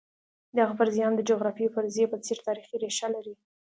[0.57, 3.33] دغه فرضیه هم د جغرافیوي فرضیې په څېر تاریخي ریښه لري.